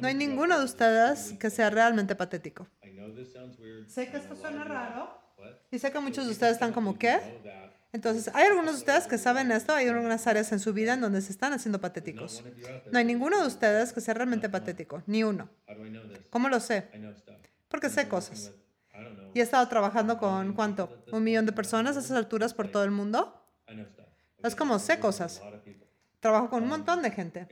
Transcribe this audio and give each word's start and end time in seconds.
No 0.00 0.08
hay 0.08 0.14
ninguno 0.14 0.58
de 0.58 0.64
ustedes 0.64 1.34
que 1.38 1.50
sea 1.50 1.70
realmente 1.70 2.14
patético. 2.14 2.66
Sé 3.86 4.10
que 4.10 4.16
esto 4.16 4.36
suena 4.36 4.64
raro 4.64 5.18
y 5.70 5.78
sé 5.78 5.90
que 5.90 6.00
muchos 6.00 6.26
de 6.26 6.32
ustedes 6.32 6.54
están 6.54 6.72
como, 6.72 6.98
¿qué? 6.98 7.20
Entonces, 7.92 8.28
hay 8.34 8.46
algunos 8.46 8.72
de 8.72 8.78
ustedes 8.78 9.06
que 9.06 9.18
saben 9.18 9.52
esto, 9.52 9.72
hay 9.72 9.86
algunas 9.86 10.26
áreas 10.26 10.50
en 10.50 10.58
su 10.58 10.72
vida 10.72 10.94
en 10.94 11.00
donde 11.00 11.20
se 11.20 11.30
están 11.30 11.52
haciendo 11.52 11.80
patéticos. 11.80 12.42
No 12.90 12.98
hay 12.98 13.04
ninguno 13.04 13.40
de 13.40 13.46
ustedes 13.46 13.92
que 13.92 14.00
sea 14.00 14.14
realmente 14.14 14.48
patético, 14.48 15.02
ni 15.06 15.22
uno. 15.22 15.48
¿Cómo 16.30 16.48
lo 16.48 16.58
sé? 16.58 16.88
Porque 17.68 17.88
sé 17.88 18.08
cosas. 18.08 18.50
Y 19.32 19.40
he 19.40 19.42
estado 19.42 19.66
trabajando 19.68 20.18
con, 20.18 20.54
¿cuánto? 20.54 21.04
¿Un 21.12 21.22
millón 21.22 21.46
de 21.46 21.52
personas 21.52 21.96
a 21.96 22.00
esas 22.00 22.16
alturas 22.16 22.52
por 22.52 22.68
todo 22.68 22.82
el 22.82 22.90
mundo? 22.90 23.40
Es 24.42 24.56
como 24.56 24.78
sé 24.78 24.98
cosas. 24.98 25.40
Trabajo 26.18 26.50
con 26.50 26.64
un 26.64 26.68
montón 26.68 27.00
de 27.02 27.10
gente. 27.12 27.46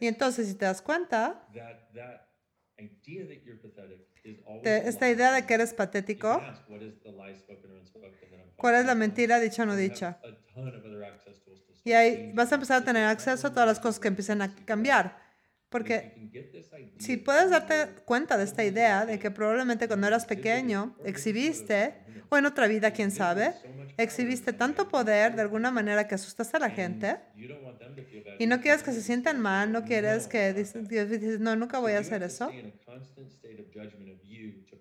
Y 0.00 0.06
entonces, 0.06 0.48
si 0.48 0.54
te 0.54 0.64
das 0.64 0.82
cuenta, 0.82 1.46
de 4.62 4.88
esta 4.88 5.08
idea 5.10 5.32
de 5.32 5.46
que 5.46 5.54
eres 5.54 5.72
patético, 5.72 6.42
¿cuál 8.56 8.74
es 8.74 8.86
la 8.86 8.94
mentira 8.94 9.40
dicha 9.40 9.62
o 9.62 9.66
no 9.66 9.76
dicha? 9.76 10.18
Y 11.84 11.92
ahí 11.92 12.32
vas 12.34 12.50
a 12.50 12.56
empezar 12.56 12.82
a 12.82 12.84
tener 12.84 13.04
acceso 13.04 13.46
a 13.46 13.50
todas 13.50 13.66
las 13.66 13.80
cosas 13.80 14.00
que 14.00 14.08
empiecen 14.08 14.42
a 14.42 14.54
cambiar. 14.64 15.16
Porque 15.68 16.12
si 16.98 17.16
puedes 17.16 17.50
darte 17.50 18.02
cuenta 18.04 18.36
de 18.36 18.44
esta 18.44 18.64
idea 18.64 19.06
de 19.06 19.18
que 19.18 19.30
probablemente 19.30 19.86
cuando 19.86 20.06
eras 20.06 20.26
pequeño 20.26 20.96
exhibiste, 21.04 21.94
o 22.28 22.36
en 22.36 22.46
otra 22.46 22.66
vida, 22.66 22.90
quién 22.92 23.10
sabe, 23.10 23.54
exhibiste 23.96 24.52
tanto 24.52 24.88
poder 24.88 25.34
de 25.34 25.42
alguna 25.42 25.70
manera 25.70 26.06
que 26.06 26.14
asustaste 26.14 26.56
a 26.56 26.60
la 26.60 26.70
gente 26.70 27.20
y 28.38 28.46
no 28.46 28.60
quieres 28.60 28.82
que 28.82 28.92
se 28.92 29.02
sientan 29.02 29.40
mal, 29.40 29.72
no 29.72 29.84
quieres 29.84 30.28
que 30.28 30.52
dices, 30.52 31.40
no, 31.40 31.56
nunca 31.56 31.78
voy 31.78 31.92
a 31.92 32.00
hacer 32.00 32.22
eso. 32.22 32.60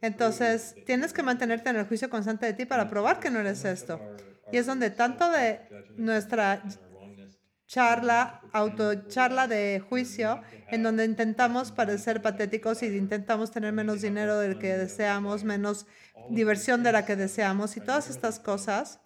Entonces, 0.02 0.78
tienes 0.84 1.14
que 1.14 1.24
mantenerte 1.24 1.70
en 1.70 1.78
el 1.78 1.86
juicio 1.86 2.10
constante 2.10 2.46
de 2.46 2.54
ti 2.54 2.66
para 2.66 2.90
probar 2.90 3.20
que 3.20 3.30
no 3.32 3.40
eres 3.40 3.66
esto. 3.66 4.06
Y 4.52 4.58
es 4.58 4.66
donde 4.66 4.92
tanto 4.92 5.30
de 5.32 5.62
nuestra 5.98 6.62
charla, 7.68 8.48
autocharla 8.52 9.48
de 9.48 9.80
juicio, 9.80 10.42
en 10.70 10.84
donde 10.84 11.06
intentamos 11.06 11.72
parecer 11.72 12.22
patéticos 12.22 12.82
y 12.84 12.88
intentamos 12.88 13.52
tener 13.52 13.74
menos 13.74 14.02
dinero 14.02 14.38
del 14.40 14.58
que 14.58 14.78
deseamos, 14.78 15.44
menos 15.44 15.88
diversión 16.28 16.84
de 16.84 16.92
la 16.92 17.06
que 17.06 17.16
deseamos 17.16 17.78
y 17.78 17.82
todas 17.82 18.10
estas 18.10 18.40
cosas, 18.40 19.02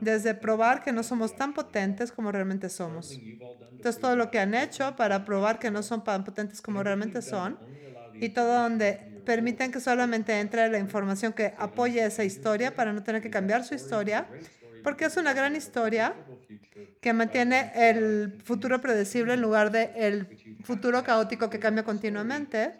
desde 0.00 0.34
probar 0.34 0.82
que 0.82 0.92
no 0.92 1.02
somos 1.02 1.36
tan 1.36 1.54
potentes 1.54 2.12
como 2.12 2.32
realmente 2.32 2.68
somos. 2.68 3.22
Entonces, 3.76 4.00
todo 4.00 4.16
lo 4.16 4.30
que 4.30 4.38
han 4.40 4.54
hecho 4.54 4.96
para 4.96 5.24
probar 5.24 5.58
que 5.58 5.70
no 5.70 5.82
son 5.82 6.04
tan 6.04 6.24
potentes 6.24 6.62
como 6.62 6.82
realmente 6.82 7.22
son 7.22 7.60
y 8.18 8.30
todo 8.30 8.62
donde 8.62 9.12
permiten 9.24 9.72
que 9.72 9.80
solamente 9.80 10.38
entre 10.40 10.68
la 10.70 10.78
información 10.78 11.32
que 11.32 11.54
apoye 11.58 12.04
esa 12.04 12.24
historia 12.24 12.74
para 12.74 12.92
no 12.92 13.02
tener 13.02 13.22
que 13.22 13.30
cambiar 13.30 13.64
su 13.64 13.74
historia, 13.74 14.30
porque 14.84 15.06
es 15.06 15.16
una 15.16 15.32
gran 15.32 15.56
historia 15.56 16.14
que 17.00 17.12
mantiene 17.14 17.72
el 17.74 18.40
futuro 18.44 18.80
predecible 18.80 19.32
en 19.32 19.40
lugar 19.40 19.72
de 19.72 19.90
el 19.96 20.28
futuro 20.62 21.02
caótico 21.02 21.48
que 21.48 21.58
cambia 21.58 21.82
continuamente 21.82 22.74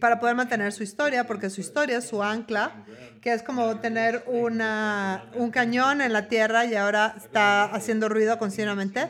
para 0.00 0.18
poder 0.18 0.34
mantener 0.34 0.72
su 0.72 0.82
historia, 0.82 1.26
porque 1.26 1.50
su 1.50 1.60
historia 1.60 1.98
es 1.98 2.06
su 2.06 2.22
ancla, 2.22 2.86
que 3.20 3.32
es 3.34 3.42
como 3.42 3.78
tener 3.78 4.24
una, 4.26 5.30
un 5.34 5.50
cañón 5.50 6.00
en 6.00 6.14
la 6.14 6.28
tierra 6.28 6.64
y 6.64 6.74
ahora 6.74 7.14
está 7.16 7.64
haciendo 7.64 8.08
ruido 8.08 8.38
continuamente. 8.38 9.08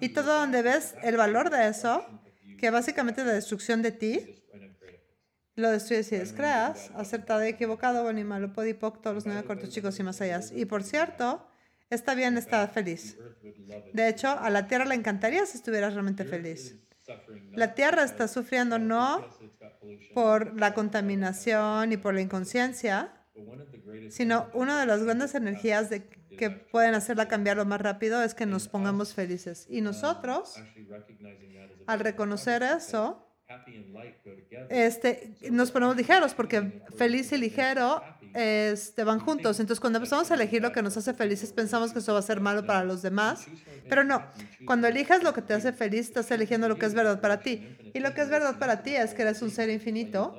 Y 0.00 0.10
todo 0.10 0.40
donde 0.40 0.62
ves 0.62 0.96
el 1.02 1.16
valor 1.16 1.50
de 1.50 1.68
eso, 1.68 2.04
que 2.58 2.70
básicamente 2.70 3.20
es 3.20 3.26
la 3.28 3.32
destrucción 3.32 3.80
de 3.80 3.92
ti, 3.92 4.37
lo 5.58 5.70
destruyes 5.70 6.12
y 6.12 6.16
descreas, 6.16 6.92
acertado 6.94 7.44
y 7.44 7.48
equivocado, 7.48 8.04
bueno 8.04 8.20
y 8.20 8.24
malo, 8.24 8.52
podipoc, 8.52 9.02
todos 9.02 9.16
los 9.16 9.26
nueve 9.26 9.42
cortos 9.42 9.70
chicos 9.70 9.98
y 9.98 10.04
más 10.04 10.20
allá. 10.20 10.40
Y 10.52 10.66
por 10.66 10.84
cierto, 10.84 11.44
está 11.90 12.14
bien, 12.14 12.38
está 12.38 12.68
feliz. 12.68 13.18
De 13.92 14.08
hecho, 14.08 14.28
a 14.28 14.50
la 14.50 14.68
Tierra 14.68 14.84
le 14.84 14.94
encantaría 14.94 15.44
si 15.46 15.56
estuvieras 15.56 15.94
realmente 15.94 16.24
feliz. 16.24 16.76
La 17.54 17.74
Tierra 17.74 18.04
está 18.04 18.28
sufriendo 18.28 18.78
no 18.78 19.26
por 20.14 20.58
la 20.58 20.74
contaminación 20.74 21.90
y 21.90 21.96
por 21.96 22.14
la 22.14 22.20
inconsciencia, 22.20 23.12
sino 24.10 24.48
una 24.54 24.78
de 24.78 24.86
las 24.86 25.02
grandes 25.02 25.34
energías 25.34 25.90
de, 25.90 26.04
que 26.38 26.50
pueden 26.50 26.94
hacerla 26.94 27.26
cambiar 27.26 27.56
lo 27.56 27.64
más 27.64 27.80
rápido 27.80 28.22
es 28.22 28.34
que 28.34 28.46
nos 28.46 28.68
pongamos 28.68 29.12
felices. 29.12 29.66
Y 29.68 29.80
nosotros, 29.80 30.54
al 31.88 31.98
reconocer 31.98 32.62
eso, 32.62 33.27
este, 34.68 35.30
nos 35.50 35.70
ponemos 35.70 35.96
ligeros 35.96 36.34
porque 36.34 36.82
feliz 36.96 37.32
y 37.32 37.38
ligero 37.38 38.02
este, 38.34 39.04
van 39.04 39.20
juntos. 39.20 39.58
Entonces, 39.58 39.80
cuando 39.80 39.98
empezamos 39.98 40.30
a 40.30 40.34
elegir 40.34 40.60
lo 40.60 40.72
que 40.72 40.82
nos 40.82 40.96
hace 40.96 41.14
felices, 41.14 41.52
pensamos 41.52 41.92
que 41.92 42.00
eso 42.00 42.12
va 42.12 42.18
a 42.18 42.22
ser 42.22 42.40
malo 42.40 42.66
para 42.66 42.84
los 42.84 43.00
demás, 43.00 43.46
pero 43.88 44.04
no. 44.04 44.22
Cuando 44.66 44.86
elijas 44.86 45.22
lo 45.22 45.32
que 45.32 45.42
te 45.42 45.54
hace 45.54 45.72
feliz, 45.72 46.08
estás 46.08 46.30
eligiendo 46.30 46.68
lo 46.68 46.78
que 46.78 46.86
es 46.86 46.94
verdad 46.94 47.20
para 47.20 47.40
ti. 47.40 47.76
Y 47.94 48.00
lo 48.00 48.12
que 48.12 48.20
es 48.20 48.28
verdad 48.28 48.58
para 48.58 48.82
ti 48.82 48.94
es 48.94 49.14
que 49.14 49.22
eres 49.22 49.40
un 49.40 49.50
ser 49.50 49.70
infinito. 49.70 50.34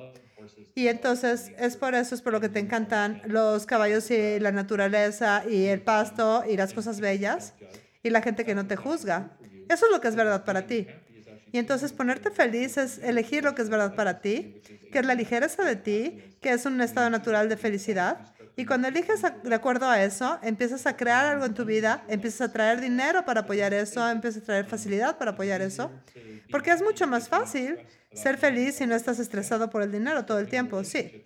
Y 0.74 0.86
entonces 0.86 1.50
es 1.58 1.76
por 1.76 1.94
eso, 1.94 2.14
es 2.14 2.22
por 2.22 2.32
lo 2.32 2.40
que 2.40 2.48
te 2.48 2.60
encantan 2.60 3.22
los 3.26 3.66
caballos 3.66 4.10
y 4.10 4.38
la 4.38 4.52
naturaleza 4.52 5.42
y 5.48 5.66
el 5.66 5.82
pasto 5.82 6.44
y 6.48 6.56
las 6.56 6.72
cosas 6.72 7.00
bellas 7.00 7.54
y 8.02 8.10
la 8.10 8.22
gente 8.22 8.44
que 8.44 8.54
no 8.54 8.66
te 8.66 8.76
juzga. 8.76 9.36
Eso 9.68 9.86
es 9.86 9.92
lo 9.92 10.00
que 10.00 10.08
es 10.08 10.16
verdad 10.16 10.44
para 10.44 10.66
ti. 10.66 10.86
Y 11.52 11.58
entonces 11.58 11.92
ponerte 11.92 12.30
feliz 12.30 12.76
es 12.76 12.98
elegir 12.98 13.44
lo 13.44 13.54
que 13.54 13.62
es 13.62 13.68
verdad 13.68 13.94
para 13.94 14.20
ti, 14.20 14.62
que 14.92 14.98
es 15.00 15.06
la 15.06 15.14
ligereza 15.14 15.64
de 15.64 15.76
ti, 15.76 16.22
que 16.40 16.50
es 16.52 16.64
un 16.66 16.80
estado 16.80 17.10
natural 17.10 17.48
de 17.48 17.56
felicidad. 17.56 18.34
Y 18.56 18.66
cuando 18.66 18.88
eliges 18.88 19.22
de 19.22 19.54
acuerdo 19.54 19.88
a 19.88 20.02
eso, 20.02 20.38
empiezas 20.42 20.86
a 20.86 20.96
crear 20.96 21.24
algo 21.26 21.46
en 21.46 21.54
tu 21.54 21.64
vida, 21.64 22.04
empiezas 22.08 22.42
a 22.48 22.52
traer 22.52 22.80
dinero 22.80 23.24
para 23.24 23.40
apoyar 23.40 23.72
eso, 23.72 24.06
empiezas 24.08 24.42
a 24.42 24.46
traer 24.46 24.66
facilidad 24.66 25.18
para 25.18 25.32
apoyar 25.32 25.62
eso. 25.62 25.90
Porque 26.50 26.70
es 26.70 26.82
mucho 26.82 27.06
más 27.06 27.28
fácil 27.28 27.78
ser 28.12 28.36
feliz 28.36 28.76
si 28.76 28.86
no 28.86 28.94
estás 28.94 29.18
estresado 29.18 29.70
por 29.70 29.82
el 29.82 29.90
dinero 29.90 30.24
todo 30.24 30.38
el 30.38 30.48
tiempo, 30.48 30.84
sí. 30.84 31.24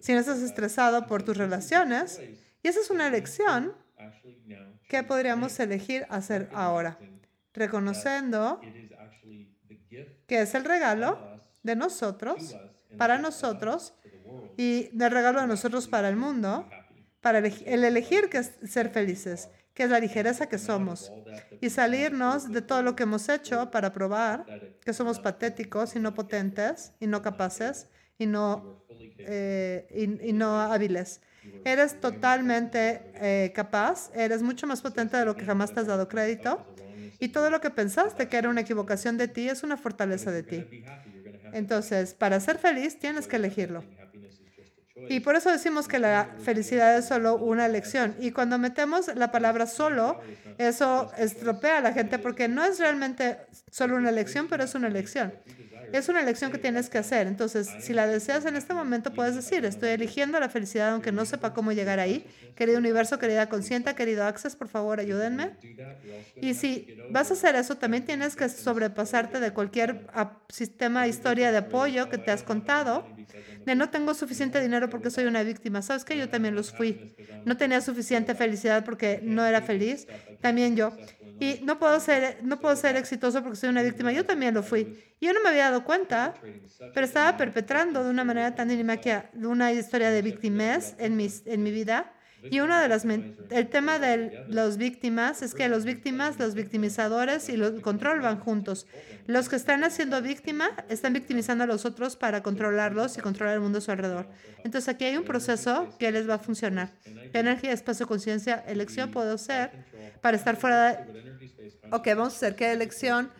Si 0.00 0.12
no 0.12 0.20
estás 0.20 0.40
estresado 0.40 1.06
por 1.06 1.22
tus 1.22 1.36
relaciones. 1.36 2.20
Y 2.62 2.68
esa 2.68 2.80
es 2.80 2.90
una 2.90 3.08
elección 3.08 3.72
que 4.88 5.02
podríamos 5.02 5.58
elegir 5.60 6.06
hacer 6.10 6.50
ahora, 6.52 6.98
reconociendo 7.54 8.60
que 10.26 10.42
es 10.42 10.54
el 10.54 10.64
regalo 10.64 11.18
de 11.62 11.76
nosotros, 11.76 12.56
para 12.96 13.18
nosotros, 13.18 13.94
y 14.56 14.88
del 14.96 15.10
regalo 15.10 15.40
de 15.40 15.46
nosotros 15.46 15.88
para 15.88 16.08
el 16.08 16.16
mundo, 16.16 16.68
para 17.20 17.38
el 17.38 17.84
elegir 17.84 18.28
que 18.28 18.38
es 18.38 18.52
ser 18.64 18.90
felices, 18.90 19.48
que 19.72 19.84
es 19.84 19.90
la 19.90 19.98
ligereza 19.98 20.48
que 20.48 20.58
somos, 20.58 21.12
y 21.60 21.70
salirnos 21.70 22.52
de 22.52 22.62
todo 22.62 22.82
lo 22.82 22.94
que 22.94 23.02
hemos 23.02 23.28
hecho 23.28 23.70
para 23.70 23.92
probar 23.92 24.46
que 24.80 24.92
somos 24.92 25.18
patéticos 25.18 25.96
y 25.96 26.00
no 26.00 26.14
potentes, 26.14 26.92
y 27.00 27.06
no 27.06 27.22
capaces, 27.22 27.88
y 28.18 28.26
no, 28.26 28.84
eh, 29.18 30.18
y, 30.22 30.32
no 30.32 30.60
hábiles. 30.60 31.20
Eres 31.64 32.00
totalmente 32.00 33.10
eh, 33.14 33.52
capaz, 33.54 34.10
eres 34.14 34.42
mucho 34.42 34.66
más 34.66 34.80
potente 34.80 35.16
de 35.16 35.24
lo 35.24 35.34
que 35.34 35.44
jamás 35.44 35.74
te 35.74 35.80
has 35.80 35.86
dado 35.86 36.08
crédito 36.08 36.64
y 37.18 37.28
todo 37.28 37.50
lo 37.50 37.60
que 37.60 37.70
pensaste 37.70 38.28
que 38.28 38.36
era 38.36 38.48
una 38.48 38.62
equivocación 38.62 39.16
de 39.18 39.28
ti 39.28 39.48
es 39.48 39.62
una 39.62 39.76
fortaleza 39.76 40.30
de 40.30 40.42
ti. 40.42 40.84
Entonces, 41.52 42.14
para 42.14 42.40
ser 42.40 42.58
feliz 42.58 42.98
tienes 42.98 43.26
que 43.26 43.36
elegirlo. 43.36 43.84
Y 45.08 45.20
por 45.20 45.36
eso 45.36 45.50
decimos 45.50 45.88
que 45.88 45.98
la 45.98 46.30
felicidad 46.42 46.96
es 46.96 47.06
solo 47.06 47.36
una 47.36 47.66
elección. 47.66 48.14
Y 48.20 48.30
cuando 48.30 48.58
metemos 48.58 49.14
la 49.14 49.30
palabra 49.30 49.66
solo, 49.66 50.20
eso 50.58 51.10
estropea 51.18 51.78
a 51.78 51.80
la 51.80 51.92
gente 51.92 52.18
porque 52.18 52.48
no 52.48 52.64
es 52.64 52.78
realmente 52.78 53.38
solo 53.70 53.96
una 53.96 54.10
elección, 54.10 54.46
pero 54.48 54.64
es 54.64 54.74
una 54.74 54.88
elección. 54.88 55.34
Es 55.94 56.08
una 56.08 56.20
elección 56.20 56.50
que 56.50 56.58
tienes 56.58 56.90
que 56.90 56.98
hacer. 56.98 57.28
Entonces, 57.28 57.70
si 57.78 57.92
la 57.92 58.08
deseas 58.08 58.44
en 58.46 58.56
este 58.56 58.74
momento, 58.74 59.14
puedes 59.14 59.36
decir, 59.36 59.64
estoy 59.64 59.90
eligiendo 59.90 60.40
la 60.40 60.48
felicidad 60.48 60.90
aunque 60.90 61.12
no 61.12 61.24
sepa 61.24 61.54
cómo 61.54 61.70
llegar 61.70 62.00
ahí. 62.00 62.26
Querido 62.56 62.78
universo, 62.78 63.20
querida 63.20 63.48
consciente, 63.48 63.94
querido 63.94 64.24
Access, 64.24 64.56
por 64.56 64.66
favor, 64.66 64.98
ayúdenme. 64.98 65.52
Y 66.34 66.54
si 66.54 66.98
vas 67.10 67.30
a 67.30 67.34
hacer 67.34 67.54
eso, 67.54 67.76
también 67.76 68.04
tienes 68.04 68.34
que 68.34 68.48
sobrepasarte 68.48 69.38
de 69.38 69.52
cualquier 69.52 70.08
sistema, 70.48 71.06
historia 71.06 71.52
de 71.52 71.58
apoyo 71.58 72.08
que 72.08 72.18
te 72.18 72.32
has 72.32 72.42
contado. 72.42 73.06
De 73.64 73.76
no 73.76 73.88
tengo 73.90 74.14
suficiente 74.14 74.60
dinero 74.60 74.90
porque 74.90 75.10
soy 75.10 75.26
una 75.26 75.44
víctima. 75.44 75.80
¿Sabes 75.80 76.04
que 76.04 76.18
Yo 76.18 76.28
también 76.28 76.56
los 76.56 76.72
fui. 76.72 77.14
No 77.44 77.56
tenía 77.56 77.80
suficiente 77.80 78.34
felicidad 78.34 78.84
porque 78.84 79.20
no 79.22 79.46
era 79.46 79.62
feliz. 79.62 80.08
También 80.40 80.74
yo. 80.74 80.92
Y 81.40 81.60
no 81.62 81.78
puedo 81.78 81.98
ser, 82.00 82.38
no 82.42 82.60
puedo 82.60 82.76
ser 82.76 82.96
exitoso 82.96 83.42
porque 83.42 83.56
soy 83.56 83.68
una 83.68 83.82
víctima. 83.82 84.12
Yo 84.12 84.24
también 84.24 84.54
lo 84.54 84.62
fui. 84.62 84.98
Yo 85.20 85.32
no 85.32 85.42
me 85.42 85.48
había 85.48 85.64
dado 85.64 85.84
cuenta, 85.84 86.34
pero 86.94 87.06
estaba 87.06 87.36
perpetrando 87.36 88.04
de 88.04 88.10
una 88.10 88.24
manera 88.24 88.54
tan 88.54 88.70
de 89.32 89.46
una 89.46 89.72
historia 89.72 90.10
de 90.10 90.22
víctimas 90.22 90.94
en, 90.98 91.16
mis, 91.16 91.42
en 91.46 91.62
mi 91.62 91.70
vida. 91.70 92.13
Y 92.50 92.60
uno 92.60 92.78
de 92.78 92.88
las 92.88 93.04
el 93.04 93.68
tema 93.68 93.98
de 93.98 94.44
las 94.48 94.76
víctimas 94.76 95.42
es 95.42 95.54
que 95.54 95.68
los 95.68 95.84
víctimas, 95.84 96.38
los 96.38 96.54
victimizadores 96.54 97.48
y 97.48 97.52
el 97.52 97.80
control 97.80 98.20
van 98.20 98.38
juntos. 98.38 98.86
Los 99.26 99.48
que 99.48 99.56
están 99.56 99.84
haciendo 99.84 100.20
víctima 100.20 100.70
están 100.88 101.12
victimizando 101.12 101.64
a 101.64 101.66
los 101.66 101.84
otros 101.84 102.16
para 102.16 102.42
controlarlos 102.42 103.16
y 103.16 103.20
controlar 103.20 103.54
el 103.54 103.60
mundo 103.60 103.78
a 103.78 103.80
su 103.80 103.90
alrededor. 103.90 104.28
Entonces 104.64 104.88
aquí 104.88 105.04
hay 105.04 105.16
un 105.16 105.24
proceso 105.24 105.88
que 105.98 106.12
les 106.12 106.28
va 106.28 106.34
a 106.34 106.38
funcionar. 106.38 106.90
¿Qué 107.32 107.38
energía, 107.38 107.72
espacio, 107.72 108.06
conciencia, 108.06 108.62
elección 108.66 109.10
puedo 109.10 109.38
ser 109.38 109.70
para 110.20 110.36
estar 110.36 110.56
fuera 110.56 110.90
de... 110.90 111.72
Ok, 111.90 112.06
vamos 112.08 112.34
a 112.34 112.36
hacer 112.36 112.56
qué 112.56 112.72
elección 112.72 113.30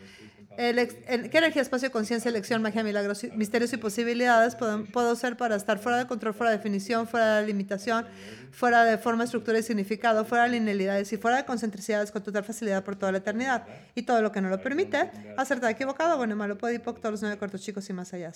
¿Qué 0.57 1.39
energía, 1.39 1.63
espacio, 1.63 1.91
conciencia, 1.91 2.29
elección, 2.29 2.63
magia, 2.63 2.85
milagros, 2.85 3.25
misterios 3.35 3.73
y 3.73 3.77
posibilidades 3.77 4.55
puedo, 4.55 4.85
puedo 4.87 5.17
ser 5.17 5.37
para 5.37 5.57
estar 5.57 5.79
fuera 5.79 5.99
de 5.99 6.07
control, 6.07 6.35
fuera 6.35 6.51
de 6.53 6.59
definición, 6.59 7.09
fuera 7.09 7.41
de 7.41 7.47
limitación, 7.47 8.07
fuera 8.53 8.85
de 8.85 8.99
forma, 8.99 9.25
estructura 9.25 9.59
y 9.59 9.63
significado, 9.63 10.25
fuera 10.25 10.45
de 10.45 10.51
linealidades 10.51 11.13
y 11.13 11.17
fuera 11.17 11.39
de 11.39 11.45
concentricidades 11.45 12.13
con 12.13 12.23
total 12.23 12.45
facilidad 12.45 12.85
por 12.85 12.97
toda 12.97 13.13
la 13.13 13.19
eternidad? 13.19 13.67
Y 13.95 14.03
todo 14.03 14.23
lo 14.23 14.31
que 14.31 14.41
no 14.41 14.49
lo 14.49 14.61
permite, 14.61 15.11
acertado, 15.37 15.71
equivocado, 15.71 16.17
bueno, 16.17 16.37
malo, 16.37 16.57
puede 16.57 16.79
todos 16.79 17.11
los 17.11 17.23
nueve 17.23 17.39
cortos 17.39 17.61
chicos 17.61 17.89
y 17.91 17.93
más 17.93 18.13
allá. 18.13 18.33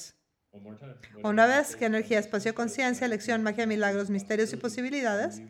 Una 1.23 1.47
vez, 1.47 1.77
¿qué 1.77 1.85
energía, 1.85 2.19
espacio, 2.19 2.55
conciencia, 2.55 3.05
elección, 3.05 3.43
magia, 3.43 3.67
milagros, 3.67 4.11
misterios 4.11 4.53
y 4.53 4.57
posibilidades 4.57 5.41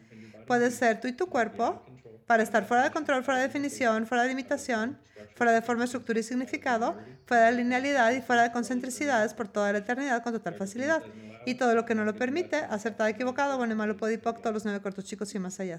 puede 0.46 0.70
ser 0.70 1.00
tú 1.00 1.08
y 1.08 1.12
tu 1.12 1.26
cuerpo 1.26 1.84
para 2.28 2.42
estar 2.42 2.66
fuera 2.66 2.84
de 2.84 2.90
control, 2.90 3.24
fuera 3.24 3.40
de 3.40 3.46
definición, 3.46 4.06
fuera 4.06 4.24
de 4.24 4.28
limitación, 4.28 4.98
fuera 5.34 5.50
de 5.50 5.62
forma, 5.62 5.84
estructura 5.84 6.20
y 6.20 6.22
significado, 6.22 6.94
fuera 7.24 7.46
de 7.46 7.52
linealidad 7.52 8.12
y 8.12 8.20
fuera 8.20 8.42
de 8.42 8.52
concentricidades 8.52 9.32
por 9.32 9.48
toda 9.48 9.72
la 9.72 9.78
eternidad 9.78 10.22
con 10.22 10.34
total 10.34 10.54
facilidad. 10.54 11.02
Y 11.46 11.54
todo 11.54 11.74
lo 11.74 11.86
que 11.86 11.94
no 11.94 12.04
lo 12.04 12.14
permite, 12.14 12.56
acertado, 12.56 13.08
equivocado, 13.08 13.56
bueno 13.56 13.72
y 13.72 13.76
malo, 13.76 13.96
podipoc, 13.96 14.42
todos 14.42 14.52
los 14.52 14.64
nueve 14.66 14.82
cortos 14.82 15.06
chicos 15.06 15.34
y 15.34 15.38
más 15.38 15.58
allá. 15.58 15.78